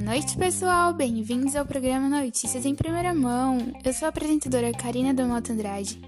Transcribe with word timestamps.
noite, 0.00 0.34
pessoal! 0.38 0.94
Bem-vindos 0.94 1.54
ao 1.54 1.66
programa 1.66 2.08
Notícias 2.08 2.64
em 2.64 2.74
Primeira 2.74 3.12
Mão. 3.12 3.58
Eu 3.84 3.92
sou 3.92 4.06
a 4.06 4.08
apresentadora 4.08 4.72
Karina 4.72 5.12
do 5.12 5.24
Mota 5.24 5.52
Andrade 5.52 6.00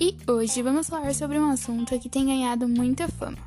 e 0.00 0.16
hoje 0.28 0.60
vamos 0.62 0.88
falar 0.88 1.14
sobre 1.14 1.38
um 1.38 1.48
assunto 1.48 1.96
que 2.00 2.08
tem 2.08 2.26
ganhado 2.26 2.68
muita 2.68 3.06
fama 3.06 3.38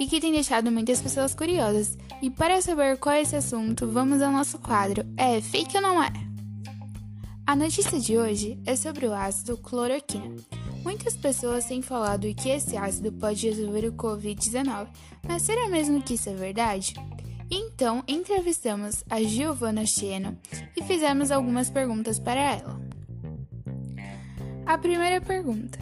e 0.00 0.06
que 0.06 0.22
tem 0.22 0.32
deixado 0.32 0.72
muitas 0.72 1.02
pessoas 1.02 1.34
curiosas. 1.34 1.98
E 2.22 2.30
para 2.30 2.62
saber 2.62 2.96
qual 2.96 3.14
é 3.14 3.20
esse 3.20 3.36
assunto, 3.36 3.86
vamos 3.86 4.22
ao 4.22 4.32
nosso 4.32 4.58
quadro 4.58 5.04
É 5.18 5.38
Fake 5.38 5.76
ou 5.76 5.82
Não 5.82 6.02
É? 6.02 6.10
A 7.46 7.54
notícia 7.54 8.00
de 8.00 8.16
hoje 8.16 8.58
é 8.64 8.74
sobre 8.74 9.04
o 9.04 9.12
ácido 9.12 9.58
cloroquina. 9.58 10.34
Muitas 10.82 11.14
pessoas 11.14 11.66
têm 11.66 11.82
falado 11.82 12.34
que 12.34 12.48
esse 12.48 12.74
ácido 12.74 13.12
pode 13.12 13.46
resolver 13.46 13.86
o 13.86 13.92
Covid-19, 13.92 14.86
mas 15.28 15.42
será 15.42 15.68
mesmo 15.68 16.02
que 16.02 16.14
isso 16.14 16.30
é 16.30 16.34
verdade? 16.34 16.94
Então, 17.50 18.02
entrevistamos 18.08 19.04
a 19.08 19.22
Giovanna 19.22 19.84
Cheno 19.84 20.38
e 20.76 20.82
fizemos 20.82 21.30
algumas 21.30 21.70
perguntas 21.70 22.18
para 22.18 22.40
ela. 22.40 22.80
A 24.66 24.78
primeira 24.78 25.20
pergunta: 25.20 25.78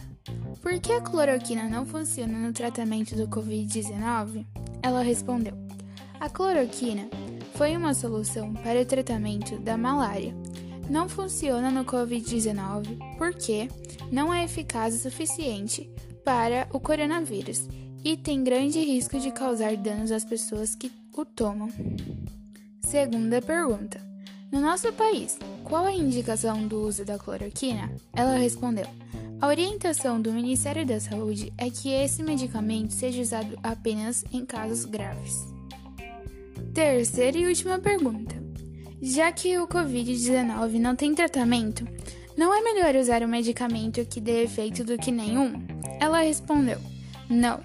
Por 0.61 0.79
que 0.81 0.93
a 0.93 1.01
cloroquina 1.01 1.69
não 1.69 1.87
funciona 1.87 2.39
no 2.39 2.53
tratamento 2.53 3.15
do 3.15 3.29
Covid-19? 3.29 4.45
Ela 4.83 5.03
respondeu: 5.03 5.55
A 6.19 6.29
cloroquina 6.29 7.09
foi 7.55 7.77
uma 7.77 7.95
solução 7.95 8.53
para 8.55 8.81
o 8.81 8.87
tratamento 8.87 9.59
da 9.59 9.77
malária. 9.77 10.35
Não 10.91 11.09
funciona 11.09 11.71
no 11.71 11.85
Covid-19 11.85 12.99
porque 13.17 13.69
não 14.11 14.35
é 14.35 14.45
eficaz 14.45 14.95
o 14.95 14.99
suficiente 14.99 15.89
para 16.25 16.67
o 16.73 16.81
coronavírus 16.81 17.69
e 18.05 18.17
tem 18.17 18.43
grande 18.43 18.81
risco 18.81 19.19
de 19.19 19.31
causar 19.31 19.77
danos 19.77 20.11
às 20.11 20.25
pessoas 20.25 20.75
que 20.75 20.91
o 21.21 21.25
tomam. 21.25 21.69
Segunda 22.81 23.41
pergunta: 23.43 24.01
No 24.51 24.61
nosso 24.61 24.93
país, 24.93 25.39
qual 25.65 25.85
a 25.85 25.93
indicação 25.93 26.67
do 26.67 26.81
uso 26.81 27.05
da 27.05 27.19
cloroquina? 27.19 27.91
Ela 28.13 28.37
respondeu: 28.37 28.87
A 29.41 29.47
orientação 29.47 30.21
do 30.21 30.33
Ministério 30.33 30.87
da 30.87 30.99
Saúde 30.99 31.53
é 31.59 31.71
que 31.71 31.91
esse 31.91 32.23
medicamento 32.23 32.93
seja 32.93 33.21
usado 33.21 33.59
apenas 33.63 34.25
em 34.33 34.45
casos 34.45 34.85
graves. 34.85 35.47
Terceira 36.73 37.39
e 37.39 37.47
última 37.47 37.79
pergunta: 37.79 38.35
Já 39.01 39.31
que 39.31 39.59
o 39.59 39.69
Covid-19 39.69 40.79
não 40.79 40.97
tem 40.97 41.15
tratamento, 41.15 41.87
não 42.37 42.55
é 42.55 42.63
melhor 42.63 42.97
usar 42.97 43.23
um 43.23 43.29
medicamento 43.29 44.05
que 44.07 44.21
dê 44.21 44.45
efeito 44.45 44.83
do 44.83 44.97
que 44.97 45.11
nenhum? 45.11 45.53
Ela 46.01 46.23
respondeu: 46.23 46.79
Não 47.29 47.61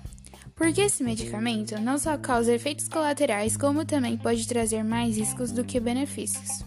porque 0.58 0.82
esse 0.82 1.04
medicamento 1.04 1.80
não 1.80 1.98
só 1.98 2.18
causa 2.18 2.54
efeitos 2.54 2.90
colaterais, 2.90 3.56
como 3.56 3.86
também 3.86 4.18
pode 4.18 4.46
trazer 4.48 4.84
mais 4.84 5.16
riscos 5.16 5.52
do 5.52 5.64
que 5.64 5.80
benefícios. 5.80 6.66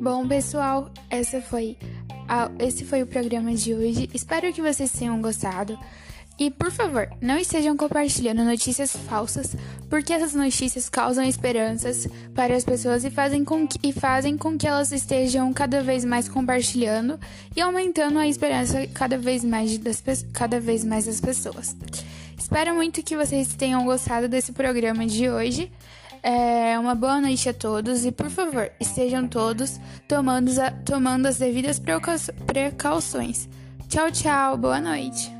Bom, 0.00 0.26
pessoal, 0.26 0.90
essa 1.08 1.40
foi 1.40 1.78
a, 2.28 2.50
esse 2.58 2.84
foi 2.84 3.02
o 3.02 3.06
programa 3.06 3.54
de 3.54 3.72
hoje. 3.74 4.10
Espero 4.12 4.52
que 4.52 4.60
vocês 4.60 4.90
tenham 4.90 5.20
gostado. 5.22 5.78
E, 6.38 6.50
por 6.50 6.70
favor, 6.70 7.06
não 7.20 7.36
estejam 7.36 7.76
compartilhando 7.76 8.42
notícias 8.42 8.96
falsas, 8.96 9.54
porque 9.90 10.10
essas 10.10 10.34
notícias 10.34 10.88
causam 10.88 11.22
esperanças 11.22 12.08
para 12.34 12.56
as 12.56 12.64
pessoas 12.64 13.04
e 13.04 13.10
fazem 13.10 13.44
com 13.44 13.68
que, 13.68 13.78
e 13.82 13.92
fazem 13.92 14.38
com 14.38 14.56
que 14.56 14.66
elas 14.66 14.90
estejam 14.90 15.52
cada 15.52 15.82
vez 15.82 16.02
mais 16.02 16.30
compartilhando 16.30 17.20
e 17.54 17.60
aumentando 17.60 18.18
a 18.18 18.26
esperança 18.26 18.86
cada 18.86 19.18
vez 19.18 19.44
mais 19.44 19.76
das, 19.76 20.02
cada 20.32 20.58
vez 20.58 20.82
mais 20.82 21.04
das 21.04 21.20
pessoas. 21.20 21.76
Espero 22.50 22.74
muito 22.74 23.00
que 23.04 23.16
vocês 23.16 23.54
tenham 23.54 23.84
gostado 23.84 24.26
desse 24.28 24.50
programa 24.50 25.06
de 25.06 25.30
hoje. 25.30 25.70
É, 26.20 26.76
uma 26.80 26.96
boa 26.96 27.20
noite 27.20 27.48
a 27.48 27.54
todos 27.54 28.04
e, 28.04 28.10
por 28.10 28.28
favor, 28.28 28.72
estejam 28.80 29.28
todos 29.28 29.78
tomando, 30.08 30.50
tomando 30.84 31.26
as 31.26 31.38
devidas 31.38 31.80
precauções. 32.44 33.48
Tchau, 33.88 34.10
tchau, 34.10 34.56
boa 34.56 34.80
noite. 34.80 35.39